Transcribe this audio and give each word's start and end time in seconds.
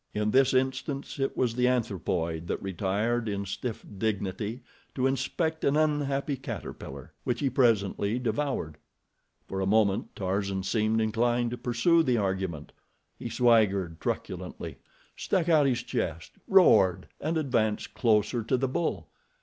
In 0.15 0.31
this 0.31 0.51
instance 0.55 1.19
it 1.19 1.37
was 1.37 1.53
the 1.53 1.67
anthropoid 1.67 2.47
that 2.47 2.59
retired 2.59 3.29
in 3.29 3.45
stiff 3.45 3.85
dignity 3.99 4.63
to 4.95 5.05
inspect 5.05 5.63
an 5.63 5.77
unhappy 5.77 6.37
caterpillar, 6.37 7.13
which 7.23 7.39
he 7.39 7.51
presently 7.51 8.17
devoured. 8.17 8.77
For 9.47 9.61
a 9.61 9.67
moment 9.67 10.15
Tarzan 10.15 10.63
seemed 10.63 11.01
inclined 11.01 11.51
to 11.51 11.57
pursue 11.59 12.01
the 12.01 12.17
argument. 12.17 12.71
He 13.19 13.29
swaggered 13.29 13.99
truculently, 14.01 14.79
stuck 15.15 15.47
out 15.49 15.67
his 15.67 15.83
chest, 15.83 16.31
roared 16.47 17.07
and 17.19 17.37
advanced 17.37 17.93
closer 17.93 18.41
to 18.43 18.57
the 18.57 18.67
bull. 18.67 19.07